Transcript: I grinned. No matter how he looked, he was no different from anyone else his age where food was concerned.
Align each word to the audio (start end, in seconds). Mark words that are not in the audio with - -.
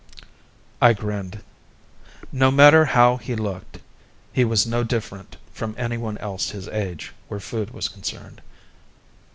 I 0.81 0.93
grinned. 0.93 1.43
No 2.31 2.49
matter 2.49 2.85
how 2.85 3.17
he 3.17 3.35
looked, 3.35 3.77
he 4.33 4.43
was 4.43 4.65
no 4.65 4.83
different 4.83 5.37
from 5.53 5.75
anyone 5.77 6.17
else 6.17 6.49
his 6.49 6.67
age 6.69 7.13
where 7.27 7.39
food 7.39 7.69
was 7.69 7.87
concerned. 7.87 8.41